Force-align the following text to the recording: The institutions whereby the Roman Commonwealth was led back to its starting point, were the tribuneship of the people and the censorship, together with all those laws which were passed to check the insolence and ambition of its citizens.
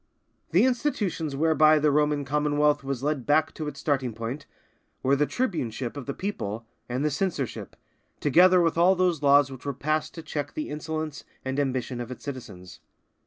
The 0.49 0.65
institutions 0.65 1.35
whereby 1.35 1.77
the 1.77 1.91
Roman 1.91 2.25
Commonwealth 2.25 2.83
was 2.83 3.03
led 3.03 3.27
back 3.27 3.53
to 3.53 3.67
its 3.67 3.79
starting 3.79 4.15
point, 4.15 4.47
were 5.03 5.15
the 5.15 5.27
tribuneship 5.27 5.95
of 5.95 6.07
the 6.07 6.13
people 6.15 6.65
and 6.89 7.05
the 7.05 7.11
censorship, 7.11 7.75
together 8.19 8.61
with 8.61 8.79
all 8.79 8.95
those 8.95 9.21
laws 9.21 9.51
which 9.51 9.63
were 9.63 9.73
passed 9.75 10.15
to 10.15 10.23
check 10.23 10.55
the 10.55 10.69
insolence 10.71 11.23
and 11.45 11.59
ambition 11.59 12.01
of 12.01 12.09
its 12.09 12.25
citizens. 12.25 12.79